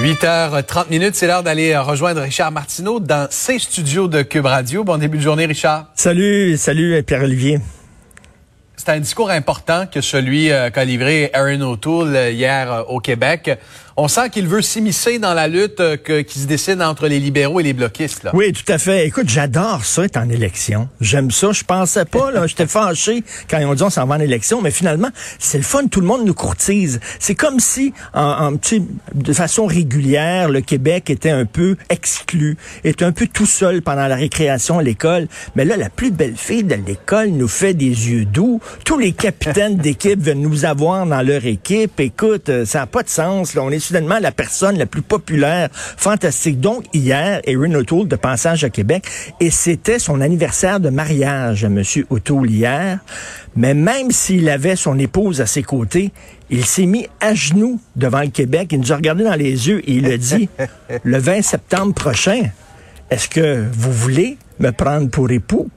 8h30 0.00 0.88
minutes, 0.88 1.14
c'est 1.14 1.26
l'heure 1.26 1.42
d'aller 1.42 1.76
rejoindre 1.76 2.22
Richard 2.22 2.50
Martineau 2.52 3.00
dans 3.00 3.26
ses 3.28 3.58
studios 3.58 4.08
de 4.08 4.22
Cube 4.22 4.46
Radio. 4.46 4.82
Bon 4.82 4.96
début 4.96 5.18
de 5.18 5.22
journée, 5.22 5.44
Richard. 5.44 5.88
Salut, 5.94 6.56
salut 6.56 7.02
Pierre-Olivier. 7.02 7.60
C'est 8.82 8.88
un 8.88 9.00
discours 9.00 9.28
important 9.28 9.86
que 9.86 10.00
celui 10.00 10.50
euh, 10.50 10.70
qu'a 10.70 10.86
livré 10.86 11.28
Aaron 11.34 11.60
O'Toole 11.60 12.16
euh, 12.16 12.30
hier 12.30 12.72
euh, 12.72 12.82
au 12.84 12.98
Québec. 12.98 13.58
On 14.02 14.08
sent 14.08 14.30
qu'il 14.30 14.48
veut 14.48 14.62
s'immiscer 14.62 15.18
dans 15.18 15.34
la 15.34 15.46
lutte 15.46 15.82
qui 16.26 16.38
se 16.38 16.46
dessine 16.46 16.80
entre 16.80 17.06
les 17.06 17.20
libéraux 17.20 17.60
et 17.60 17.62
les 17.62 17.74
bloquistes. 17.74 18.22
Là. 18.22 18.30
Oui, 18.32 18.50
tout 18.54 18.72
à 18.72 18.78
fait. 18.78 19.06
Écoute, 19.06 19.28
j'adore 19.28 19.84
ça 19.84 20.04
être 20.04 20.16
en 20.16 20.30
élection. 20.30 20.88
J'aime 21.02 21.30
ça. 21.30 21.52
Je 21.52 21.64
pensais 21.64 22.06
pas, 22.06 22.30
là. 22.30 22.46
J'étais 22.46 22.66
fâché 22.66 23.22
quand 23.50 23.58
ils 23.58 23.66
ont 23.66 23.74
dit 23.74 23.82
on 23.82 23.90
s'en 23.90 24.06
va 24.06 24.14
en 24.14 24.20
élection, 24.20 24.62
mais 24.62 24.70
finalement, 24.70 25.10
c'est 25.38 25.58
le 25.58 25.64
fun. 25.64 25.86
Tout 25.86 26.00
le 26.00 26.06
monde 26.06 26.24
nous 26.24 26.32
courtise. 26.32 26.98
C'est 27.18 27.34
comme 27.34 27.60
si, 27.60 27.92
en, 28.14 28.52
de 28.52 29.32
façon 29.34 29.66
régulière, 29.66 30.48
le 30.48 30.62
Québec 30.62 31.10
était 31.10 31.28
un 31.28 31.44
peu 31.44 31.76
exclu, 31.90 32.56
était 32.84 33.04
un 33.04 33.12
peu 33.12 33.26
tout 33.26 33.44
seul 33.44 33.82
pendant 33.82 34.06
la 34.06 34.16
récréation 34.16 34.78
à 34.78 34.82
l'école. 34.82 35.28
Mais 35.56 35.66
là, 35.66 35.76
la 35.76 35.90
plus 35.90 36.10
belle 36.10 36.36
fille 36.36 36.64
de 36.64 36.76
l'école 36.86 37.28
nous 37.32 37.48
fait 37.48 37.74
des 37.74 37.84
yeux 37.84 38.24
doux. 38.24 38.62
Tous 38.86 38.96
les 38.96 39.12
capitaines 39.12 39.76
d'équipe 39.76 40.20
veulent 40.24 40.38
nous 40.38 40.64
avoir 40.64 41.04
dans 41.04 41.20
leur 41.20 41.44
équipe. 41.44 42.00
Écoute, 42.00 42.48
euh, 42.48 42.64
ça 42.64 42.78
n'a 42.78 42.86
pas 42.86 43.02
de 43.02 43.10
sens. 43.10 43.52
Là. 43.52 43.62
On 43.62 43.70
est 43.70 43.89
soudainement 43.90 44.20
la 44.20 44.30
personne 44.30 44.78
la 44.78 44.86
plus 44.86 45.02
populaire. 45.02 45.68
Fantastique. 45.72 46.60
Donc, 46.60 46.84
hier, 46.94 47.40
Erin 47.44 47.74
O'Toole 47.74 48.06
de 48.06 48.14
passage 48.14 48.62
à 48.62 48.70
Québec, 48.70 49.04
et 49.40 49.50
c'était 49.50 49.98
son 49.98 50.20
anniversaire 50.20 50.78
de 50.78 50.90
mariage, 50.90 51.64
M. 51.64 51.82
O'Toole, 52.08 52.50
hier. 52.50 53.00
Mais 53.56 53.74
même 53.74 54.12
s'il 54.12 54.48
avait 54.48 54.76
son 54.76 54.96
épouse 54.98 55.40
à 55.40 55.46
ses 55.46 55.64
côtés, 55.64 56.12
il 56.50 56.64
s'est 56.64 56.86
mis 56.86 57.08
à 57.20 57.34
genoux 57.34 57.80
devant 57.96 58.20
le 58.20 58.28
Québec. 58.28 58.68
Il 58.70 58.80
nous 58.80 58.92
a 58.92 58.96
regardé 58.96 59.24
dans 59.24 59.34
les 59.34 59.68
yeux 59.68 59.80
et 59.88 59.94
il 59.94 60.06
a 60.06 60.16
dit, 60.16 60.48
le 61.02 61.18
20 61.18 61.42
septembre 61.42 61.92
prochain, 61.92 62.42
est-ce 63.10 63.28
que 63.28 63.64
vous 63.72 63.92
voulez 63.92 64.38
me 64.60 64.70
prendre 64.70 65.10
pour 65.10 65.28
époux? 65.32 65.68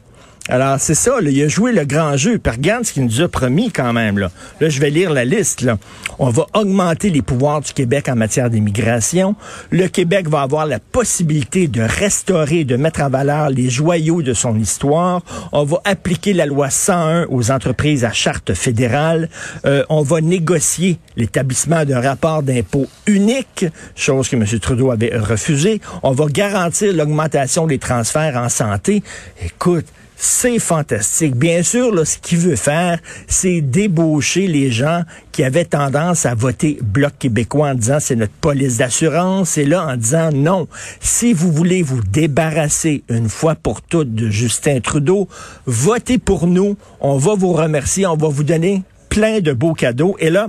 Alors, 0.50 0.76
c'est 0.78 0.96
ça, 0.96 1.22
là, 1.22 1.30
il 1.30 1.42
a 1.42 1.48
joué 1.48 1.72
le 1.72 1.86
grand 1.86 2.18
jeu. 2.18 2.38
Puis 2.38 2.52
regarde 2.52 2.84
ce 2.84 2.92
qu'il 2.92 3.06
nous 3.06 3.22
a 3.22 3.30
promis 3.30 3.72
quand 3.72 3.94
même. 3.94 4.20
Là, 4.20 4.30
là 4.60 4.68
je 4.68 4.82
vais 4.82 4.90
lire 4.90 5.14
la 5.14 5.24
liste. 5.24 5.62
Là. 5.62 5.78
On 6.20 6.30
va 6.30 6.48
augmenter 6.54 7.10
les 7.10 7.22
pouvoirs 7.22 7.62
du 7.62 7.72
Québec 7.72 8.10
en 8.10 8.16
matière 8.16 8.50
d'immigration. 8.50 9.36
Le 9.72 9.88
Québec 9.88 10.28
va 10.28 10.42
avoir 10.42 10.66
la 10.66 10.80
possibilité 10.80 11.70
de 11.70 11.82
restaurer, 11.82 12.66
de 12.66 12.76
mettre 12.76 13.02
en 13.02 13.10
valeur 13.10 13.52
les 13.52 13.70
joyaux 13.70 14.22
de 14.22 14.34
son 14.34 14.60
histoire. 14.60 15.22
On 15.54 15.64
va 15.64 15.80
appliquer 15.86 16.34
la 16.34 16.46
loi 16.46 16.70
101 16.70 17.28
aux 17.30 17.50
entreprises 17.52 18.04
à 18.04 18.12
charte 18.12 18.54
fédérale. 18.54 19.30
Euh, 19.66 19.86
on 19.88 20.02
va 20.02 20.20
négocier 20.20 21.00
l'établissement 21.16 21.86
d'un 21.86 22.02
rapport 22.02 22.44
d'impôt 22.44 22.88
unique, 23.08 23.66
chose 23.96 24.28
que 24.28 24.36
M. 24.36 24.46
Trudeau 24.60 24.92
avait 24.92 25.18
refusé. 25.18 25.80
On 26.04 26.12
va 26.12 26.26
garantir 26.26 26.94
l'augmentation 26.94 27.66
des 27.66 27.80
transferts 27.80 28.36
en 28.36 28.50
santé. 28.50 29.04
Écoute, 29.42 29.86
c'est 30.24 30.58
fantastique. 30.58 31.36
Bien 31.36 31.64
sûr, 31.64 31.94
là, 31.94 32.06
ce 32.06 32.18
qu'il 32.18 32.38
veut 32.38 32.56
faire, 32.56 32.98
c'est 33.28 33.60
débaucher 33.60 34.48
les 34.48 34.72
gens 34.72 35.02
qui 35.34 35.44
avaient 35.44 35.66
tendance 35.66 36.26
à 36.26 36.34
voter 36.34 36.80
Bloc 36.82 37.12
québécois 37.20 37.72
en 37.72 37.76
disant 37.76 37.98
c'est 38.00 38.16
notre 38.16 38.32
police 38.34 38.78
d'assurance. 38.78 39.58
Et 39.58 39.66
là, 39.66 39.86
en 39.86 39.98
disant 39.98 40.32
non, 40.32 40.70
si 41.02 41.34
vous 41.34 41.52
voulez 41.52 41.84
vous 41.84 42.02
débarrasser 42.02 43.04
une 43.10 43.28
fois 43.28 43.56
pour 43.56 43.82
toutes 43.82 44.16
de 44.16 44.30
Justin 44.30 44.80
Trudeau, 44.80 45.28
votez 45.66 46.20
pour 46.20 46.48
nous. 46.48 46.78
On 47.02 47.18
va 47.18 47.36
vous 47.36 47.52
remercier. 47.52 48.06
On 48.06 48.16
va 48.16 48.30
vous 48.30 48.46
donner 48.46 48.84
plein 49.10 49.42
de 49.42 49.52
beaux 49.52 49.74
cadeaux. 49.74 50.16
Et 50.20 50.30
là, 50.30 50.48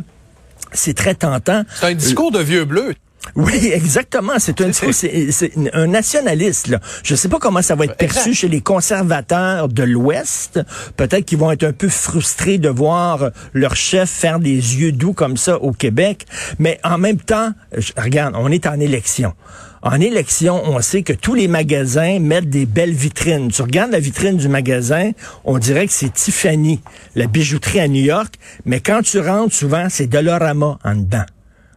c'est 0.73 0.95
très 0.95 1.17
tentant. 1.17 1.65
C'est 1.81 1.87
un 1.87 1.95
discours 1.95 2.31
de 2.31 2.39
vieux 2.39 2.65
bleu. 2.65 2.95
Oui, 3.37 3.71
exactement. 3.73 4.35
C'est 4.39 4.61
un, 4.61 4.73
c'est, 4.73 5.53
un 5.73 5.87
nationaliste. 5.87 6.69
Là. 6.69 6.81
Je 7.03 7.15
ne 7.15 7.17
sais 7.17 7.29
pas 7.29 7.39
comment 7.39 7.63
ça 7.63 7.75
va 7.75 7.87
être 7.87 7.97
perçu 7.97 8.33
chez 8.33 8.49
les 8.49 8.61
conservateurs 8.61 9.69
de 9.69 9.83
l'Ouest. 9.83 10.61
Peut-être 10.97 11.25
qu'ils 11.25 11.39
vont 11.39 11.51
être 11.51 11.65
un 11.65 11.73
peu 11.73 11.89
frustrés 11.89 12.59
de 12.59 12.69
voir 12.69 13.31
leur 13.53 13.75
chef 13.75 14.09
faire 14.09 14.39
des 14.39 14.53
yeux 14.53 14.93
doux 14.93 15.15
comme 15.15 15.37
ça 15.37 15.61
au 15.61 15.73
Québec. 15.73 16.27
Mais 16.59 16.79
en 16.85 16.99
même 16.99 17.19
temps, 17.19 17.51
regarde, 17.97 18.35
on 18.37 18.51
est 18.51 18.67
en 18.67 18.79
élection. 18.79 19.35
En 19.83 20.01
élection, 20.01 20.63
on 20.65 20.81
sait 20.81 21.03
que 21.03 21.13
tous 21.13 21.35
les 21.35 21.47
magasins 21.47 22.19
mettent 22.19 22.49
des 22.49 22.65
belles 22.65 22.95
vitrines. 22.95 23.51
Tu 23.51 23.61
regardes 23.61 23.91
la 23.91 24.01
vitrine 24.01 24.39
du 24.39 24.49
magasin, 24.49 25.11
on 25.45 25.59
dirait 25.59 25.87
que 25.87 25.93
c'est 25.93 26.11
Tiffany, 26.11 26.81
la 27.15 27.27
bijouterie 27.27 27.81
à 27.81 27.89
New 27.89 28.03
York, 28.03 28.37
mais 28.65 28.81
quand 28.81 29.03
tu 29.03 29.19
rentres, 29.21 29.55
souvent, 29.55 29.89
c'est 29.91 30.07
Dolorama 30.07 30.79
en 30.85 30.95
dedans. 30.95 31.27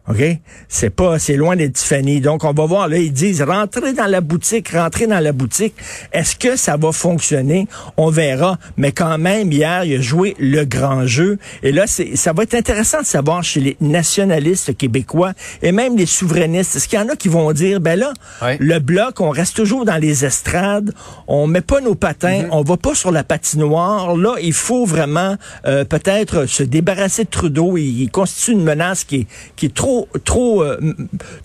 OK? 0.08 0.22
C'est 0.68 0.90
pas, 0.90 1.18
c'est 1.18 1.36
loin 1.36 1.56
d'être 1.56 1.74
Tiffany. 1.74 2.20
Donc, 2.20 2.44
on 2.44 2.52
va 2.52 2.64
voir, 2.64 2.88
là, 2.88 2.98
ils 2.98 3.12
disent, 3.12 3.42
rentrez 3.42 3.92
dans 3.92 4.06
la 4.06 4.20
boutique, 4.20 4.70
rentrez 4.70 5.06
dans 5.06 5.20
la 5.20 5.32
boutique. 5.32 5.74
Est-ce 6.12 6.36
que 6.36 6.56
ça 6.56 6.76
va 6.76 6.92
fonctionner? 6.92 7.68
On 7.96 8.10
verra. 8.10 8.58
Mais 8.76 8.92
quand 8.92 9.18
même, 9.18 9.52
hier, 9.52 9.84
il 9.84 9.96
a 9.96 10.00
joué 10.00 10.34
le 10.38 10.64
grand 10.64 11.06
jeu. 11.06 11.38
Et 11.62 11.72
là, 11.72 11.86
c'est, 11.86 12.16
ça 12.16 12.32
va 12.32 12.44
être 12.44 12.54
intéressant 12.54 13.00
de 13.00 13.06
savoir 13.06 13.42
chez 13.44 13.60
les 13.60 13.76
nationalistes 13.80 14.76
québécois 14.76 15.32
et 15.62 15.72
même 15.72 15.96
les 15.96 16.06
souverainistes. 16.06 16.76
Est-ce 16.76 16.88
qu'il 16.88 16.98
y 16.98 17.02
en 17.02 17.08
a 17.08 17.16
qui 17.16 17.28
vont 17.28 17.52
dire, 17.52 17.80
ben 17.80 17.98
là, 17.98 18.12
le 18.58 18.78
bloc, 18.78 19.20
on 19.20 19.30
reste 19.30 19.56
toujours 19.56 19.84
dans 19.84 19.98
les 19.98 20.24
estrades, 20.24 20.92
on 21.26 21.46
met 21.46 21.60
pas 21.60 21.80
nos 21.80 21.94
patins, 21.94 22.42
mm-hmm. 22.42 22.52
on 22.52 22.62
va 22.62 22.76
pas 22.76 22.94
sur 22.94 23.10
la 23.10 23.24
patinoire. 23.24 24.16
Là, 24.16 24.36
il 24.40 24.52
faut 24.52 24.86
vraiment, 24.86 25.36
euh, 25.66 25.84
peut-être 25.84 26.46
se 26.46 26.62
débarrasser 26.62 27.24
de 27.24 27.30
Trudeau. 27.30 27.76
Il, 27.76 28.02
il 28.02 28.10
constitue 28.10 28.52
une 28.52 28.64
menace 28.64 29.04
qui 29.04 29.16
est, 29.16 29.26
qui 29.56 29.66
est 29.66 29.74
trop 29.74 29.97
trop, 30.24 30.62
euh, 30.62 30.78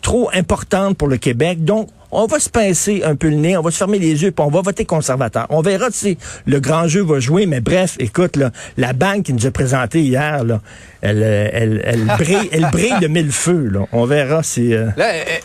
trop, 0.01 0.29
importante 0.33 0.97
pour 0.97 1.07
le 1.07 1.17
Québec. 1.17 1.63
Donc, 1.63 1.89
on 2.11 2.27
va 2.27 2.39
se 2.39 2.49
pincer 2.49 3.01
un 3.03 3.15
peu 3.15 3.29
le 3.29 3.37
nez, 3.37 3.57
on 3.57 3.61
va 3.61 3.71
se 3.71 3.77
fermer 3.77 3.97
les 3.97 4.21
yeux, 4.21 4.31
puis 4.31 4.45
on 4.45 4.51
va 4.51 4.61
voter 4.61 4.85
conservateur. 4.85 5.47
On 5.49 5.61
verra 5.61 5.87
si 5.91 6.17
le 6.45 6.59
grand 6.59 6.87
jeu 6.87 7.03
va 7.03 7.19
jouer, 7.19 7.47
mais 7.47 7.59
bref, 7.59 7.95
écoute, 7.99 8.35
là, 8.35 8.51
la 8.77 8.93
banque 8.93 9.23
qui 9.23 9.33
nous 9.33 9.47
a 9.47 9.51
présenté 9.51 10.01
hier, 10.01 10.43
là, 10.43 10.61
elle, 11.01 11.23
elle, 11.23 11.81
elle, 11.83 12.05
brille, 12.17 12.49
elle 12.51 12.69
brille 12.71 12.99
de 13.01 13.07
mille 13.07 13.31
feux. 13.31 13.67
Là. 13.67 13.81
On 13.91 14.05
verra 14.05 14.43
si... 14.43 14.73
Euh, 14.73 14.89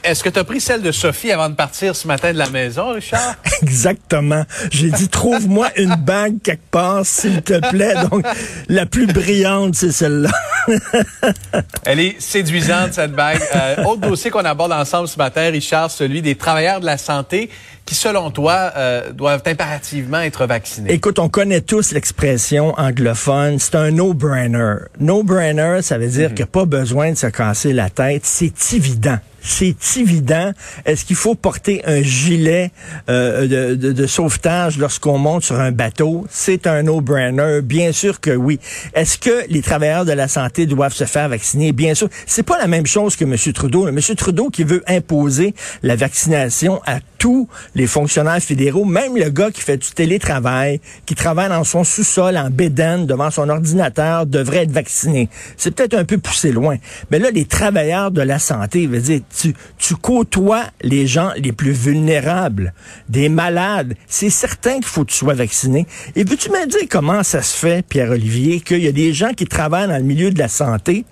est-ce 0.04 0.22
que 0.22 0.28
tu 0.28 0.38
as 0.38 0.44
pris 0.44 0.60
celle 0.60 0.82
de 0.82 0.92
Sophie 0.92 1.32
avant 1.32 1.48
de 1.48 1.54
partir 1.54 1.96
ce 1.96 2.06
matin 2.06 2.32
de 2.32 2.38
la 2.38 2.50
maison, 2.50 2.92
Richard? 2.92 3.36
Exactement. 3.62 4.44
J'ai 4.70 4.90
dit, 4.90 5.08
trouve-moi 5.08 5.68
une 5.76 5.96
bague 5.96 6.36
quelque 6.44 6.70
part, 6.70 7.04
s'il 7.04 7.42
te 7.42 7.58
plaît. 7.70 7.94
Donc, 8.10 8.24
la 8.68 8.86
plus 8.86 9.06
brillante, 9.06 9.74
c'est 9.74 9.92
celle-là. 9.92 10.30
elle 11.84 12.00
est 12.00 12.20
séduisante, 12.20 12.94
cette 12.94 13.12
bague. 13.12 13.40
Euh, 13.54 13.84
autre 13.84 14.00
dossier 14.00 14.30
qu'on 14.30 14.44
aborde 14.44 14.72
ensemble 14.72 15.08
ce 15.08 15.18
matin, 15.18 15.50
Richard, 15.50 15.90
celui 15.90 16.22
des 16.22 16.34
travailleurs 16.34 16.80
de 16.80 16.86
la 16.86 16.98
santé 16.98 17.50
qui, 17.88 17.94
selon 17.94 18.30
toi, 18.30 18.72
euh, 18.76 19.12
doivent 19.12 19.40
impérativement 19.46 20.20
être 20.20 20.44
vaccinés? 20.44 20.92
Écoute, 20.92 21.18
on 21.18 21.30
connaît 21.30 21.62
tous 21.62 21.92
l'expression 21.92 22.74
anglophone, 22.78 23.58
c'est 23.58 23.76
un 23.76 23.92
no-brainer. 23.92 24.74
No-brainer, 25.00 25.80
ça 25.80 25.96
veut 25.96 26.08
dire 26.08 26.28
mhm. 26.28 26.34
qu'il 26.34 26.44
n'y 26.44 26.50
a 26.50 26.52
pas 26.52 26.66
besoin 26.66 27.12
de 27.12 27.16
se 27.16 27.28
casser 27.28 27.72
la 27.72 27.88
tête, 27.88 28.26
c'est 28.26 28.52
évident 28.74 29.18
c'est 29.48 29.76
évident. 29.96 30.52
Est-ce 30.84 31.04
qu'il 31.04 31.16
faut 31.16 31.34
porter 31.34 31.82
un 31.86 32.02
gilet 32.02 32.70
euh, 33.08 33.74
de, 33.74 33.92
de, 33.92 34.06
sauvetage 34.06 34.78
lorsqu'on 34.78 35.18
monte 35.18 35.44
sur 35.44 35.58
un 35.58 35.72
bateau? 35.72 36.26
C'est 36.30 36.66
un 36.66 36.82
no-brainer. 36.82 37.60
Bien 37.62 37.92
sûr 37.92 38.20
que 38.20 38.30
oui. 38.30 38.60
Est-ce 38.94 39.18
que 39.18 39.44
les 39.48 39.62
travailleurs 39.62 40.04
de 40.04 40.12
la 40.12 40.28
santé 40.28 40.66
doivent 40.66 40.94
se 40.94 41.04
faire 41.04 41.28
vacciner? 41.28 41.72
Bien 41.72 41.94
sûr. 41.94 42.08
C'est 42.26 42.42
pas 42.42 42.58
la 42.58 42.66
même 42.66 42.86
chose 42.86 43.16
que 43.16 43.24
M. 43.24 43.36
Trudeau. 43.52 43.88
M. 43.88 43.98
Trudeau 44.16 44.50
qui 44.50 44.64
veut 44.64 44.82
imposer 44.86 45.54
la 45.82 45.96
vaccination 45.96 46.80
à 46.86 47.00
tous 47.18 47.48
les 47.74 47.86
fonctionnaires 47.86 48.40
fédéraux, 48.40 48.84
même 48.84 49.16
le 49.16 49.28
gars 49.28 49.50
qui 49.50 49.60
fait 49.60 49.76
du 49.76 49.90
télétravail, 49.90 50.80
qui 51.04 51.14
travaille 51.14 51.48
dans 51.48 51.64
son 51.64 51.84
sous-sol 51.84 52.36
en 52.36 52.48
bédaine 52.50 53.06
devant 53.06 53.30
son 53.30 53.48
ordinateur, 53.48 54.26
devrait 54.26 54.62
être 54.62 54.70
vacciné. 54.70 55.28
C'est 55.56 55.72
peut-être 55.72 55.94
un 55.94 56.04
peu 56.04 56.18
poussé 56.18 56.52
loin. 56.52 56.76
Mais 57.10 57.18
là, 57.18 57.30
les 57.30 57.44
travailleurs 57.44 58.10
de 58.10 58.22
la 58.22 58.38
santé, 58.38 58.86
veut 58.86 59.00
dire, 59.00 59.20
tu, 59.36 59.54
tu 59.76 59.96
côtoies 59.96 60.64
les 60.82 61.06
gens 61.06 61.32
les 61.36 61.52
plus 61.52 61.72
vulnérables, 61.72 62.72
des 63.08 63.28
malades. 63.28 63.94
C'est 64.06 64.30
certain 64.30 64.74
qu'il 64.76 64.84
faut 64.84 65.04
que 65.04 65.10
tu 65.10 65.16
sois 65.16 65.34
vacciné. 65.34 65.86
Et 66.14 66.24
veux-tu 66.24 66.50
me 66.50 66.66
dire 66.66 66.88
comment 66.88 67.22
ça 67.22 67.42
se 67.42 67.56
fait, 67.56 67.86
Pierre-Olivier, 67.86 68.60
qu'il 68.60 68.82
y 68.82 68.88
a 68.88 68.92
des 68.92 69.12
gens 69.12 69.32
qui 69.32 69.46
travaillent 69.46 69.88
dans 69.88 69.96
le 69.96 70.04
milieu 70.04 70.30
de 70.30 70.38
la 70.38 70.48
santé 70.48 71.04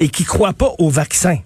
et 0.00 0.08
qui 0.08 0.24
croient 0.24 0.52
pas 0.54 0.72
au 0.78 0.88
vaccin? 0.88 1.38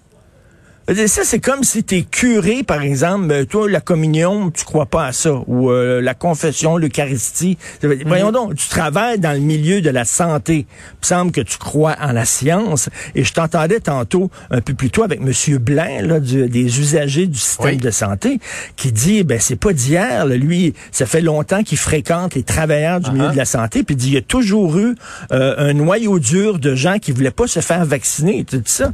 Ça, 0.95 1.21
c'est 1.23 1.39
comme 1.39 1.63
si 1.63 1.83
tu 1.83 1.97
es 1.97 2.01
curé, 2.01 2.63
par 2.63 2.81
exemple, 2.81 3.31
euh, 3.31 3.45
toi, 3.45 3.69
la 3.69 3.79
communion, 3.79 4.49
tu 4.49 4.65
crois 4.65 4.87
pas 4.87 5.05
à 5.05 5.11
ça, 5.11 5.33
ou 5.45 5.69
euh, 5.69 6.01
la 6.01 6.15
confession, 6.15 6.77
l'Eucharistie. 6.77 7.59
Mhm. 7.83 8.03
Voyons 8.07 8.31
donc, 8.31 8.55
tu 8.55 8.67
travailles 8.69 9.19
dans 9.19 9.33
le 9.33 9.39
milieu 9.39 9.81
de 9.81 9.89
la 9.91 10.03
santé. 10.03 10.65
Il 11.01 11.05
semble 11.05 11.31
que 11.31 11.41
tu 11.41 11.59
crois 11.59 11.95
en 12.01 12.11
la 12.11 12.25
science. 12.25 12.89
Et 13.13 13.23
je 13.23 13.31
t'entendais 13.33 13.79
tantôt, 13.79 14.31
un 14.49 14.61
peu 14.61 14.73
plus 14.73 14.89
tôt, 14.89 15.03
avec 15.03 15.21
M. 15.21 15.57
Blain, 15.59 16.01
là, 16.01 16.19
des 16.19 16.79
usagers 16.79 17.27
du 17.27 17.37
système 17.37 17.77
de 17.77 17.91
santé, 17.91 18.39
qui 18.75 18.91
dit, 18.91 19.23
ben 19.23 19.39
c'est 19.39 19.57
pas 19.57 19.73
d'hier, 19.73 20.25
lui, 20.25 20.73
ça 20.91 21.05
fait 21.05 21.21
longtemps 21.21 21.61
qu'il 21.61 21.77
fréquente 21.77 22.33
les 22.33 22.43
travailleurs 22.43 22.99
du 22.99 23.11
milieu 23.11 23.27
uh-huh. 23.27 23.33
de 23.33 23.37
la 23.37 23.45
santé, 23.45 23.83
puis 23.83 23.93
il 23.93 23.97
dit, 23.97 24.07
il 24.07 24.13
y 24.13 24.17
a 24.17 24.21
toujours 24.21 24.77
eu 24.77 24.95
euh, 25.31 25.55
un 25.57 25.73
noyau 25.73 26.17
dur 26.17 26.57
de 26.57 26.73
gens 26.73 26.97
qui 26.97 27.11
voulaient 27.11 27.31
pas 27.31 27.47
se 27.47 27.59
faire 27.59 27.85
vacciner. 27.85 28.43
Tu 28.43 28.57
dis 28.57 28.71
ça? 28.71 28.91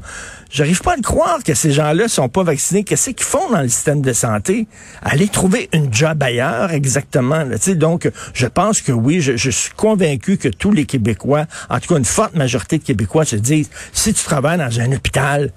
J'arrive 0.52 0.82
pas 0.82 0.94
à 0.94 0.96
le 0.96 1.02
croire 1.02 1.44
que 1.44 1.54
ces 1.54 1.72
gens 1.72 1.85
sont 2.08 2.30
pas 2.30 2.44
vaccinés, 2.44 2.84
qu'est-ce 2.84 3.12
qu'ils 3.12 3.26
font 3.26 3.50
dans 3.50 3.62
le 3.62 3.68
système 3.68 4.02
de 4.02 4.14
santé? 4.14 4.68
Aller 5.02 5.28
trouver 5.28 5.70
une 5.74 5.94
job 5.94 6.22
ailleurs, 6.22 6.72
exactement. 6.72 7.44
Là, 7.44 7.58
donc, 7.76 8.10
je 8.34 8.48
pense 8.48 8.82
que 8.82 8.92
oui, 8.92 9.22
je, 9.22 9.50
suis 9.50 9.72
convaincu 9.76 10.38
que 10.38 10.50
tous 10.50 10.72
les 10.72 10.86
Québécois, 10.86 11.46
en 11.70 11.80
tout 11.80 11.94
cas 11.94 12.00
une 12.00 12.06
forte 12.06 12.36
majorité 12.36 12.78
de 12.78 12.84
Québécois, 12.84 13.26
se 13.26 13.36
disent, 13.36 13.70
si 13.94 14.14
tu 14.14 14.24
travailles 14.24 14.58
dans 14.58 14.80
un 14.80 14.92
hôpital, 14.92 15.52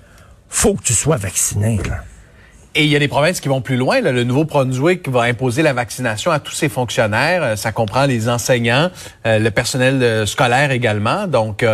faut 0.48 0.74
que 0.74 0.82
tu 0.82 0.94
sois 0.94 1.16
vacciné. 1.16 1.80
Et 2.74 2.84
il 2.84 2.90
y 2.90 2.96
a 2.96 2.98
des 2.98 3.08
provinces 3.08 3.40
qui 3.40 3.48
vont 3.48 3.60
plus 3.60 3.76
loin. 3.76 4.00
Le 4.00 4.24
Nouveau-Brunswick 4.24 5.08
va 5.08 5.22
imposer 5.22 5.62
la 5.62 5.72
vaccination 5.72 6.30
à 6.30 6.38
tous 6.38 6.52
ses 6.52 6.68
fonctionnaires. 6.68 7.42
Euh, 7.42 7.56
ça 7.56 7.72
comprend 7.72 8.04
les 8.04 8.28
enseignants, 8.28 8.90
euh, 9.26 9.38
le 9.38 9.50
personnel 9.50 10.02
euh, 10.02 10.26
scolaire 10.26 10.70
également. 10.70 11.26
Donc, 11.26 11.64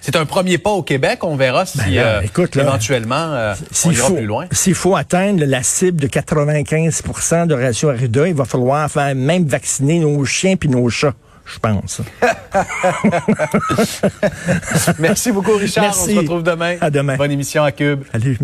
c'est 0.00 0.16
un 0.16 0.26
premier 0.26 0.58
pas 0.58 0.70
au 0.70 0.82
Québec. 0.82 1.22
On 1.22 1.36
verra 1.36 1.66
si 1.66 1.78
ben 1.78 2.22
écoute, 2.22 2.56
éventuellement 2.56 3.54
on 3.84 3.90
ira 3.90 4.10
plus 4.10 4.26
loin. 4.26 4.46
S'il 4.50 4.74
faut 4.74 4.96
atteindre 4.96 5.44
la 5.44 5.62
cible 5.62 6.00
de 6.00 6.08
95% 6.08 7.46
de 7.46 7.54
ratio 7.54 7.90
Arruda, 7.90 8.28
il 8.28 8.34
va 8.34 8.44
falloir 8.44 8.90
faire 8.90 9.14
même 9.14 9.46
vacciner 9.46 9.98
nos 9.98 10.24
chiens 10.24 10.56
puis 10.56 10.68
nos 10.68 10.88
chats 10.88 11.14
je 11.52 11.58
pense. 11.58 12.00
Merci 14.98 15.32
beaucoup, 15.32 15.56
Richard. 15.56 15.88
On 15.88 16.06
se 16.06 16.16
retrouve 16.16 16.42
demain. 16.42 16.76
À 16.80 16.90
demain. 16.90 17.16
Bonne 17.16 17.32
émission 17.32 17.64
à 17.64 17.72
Cube. 17.72 18.02
Allez. 18.12 18.38